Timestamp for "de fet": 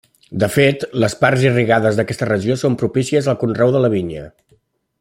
0.43-0.85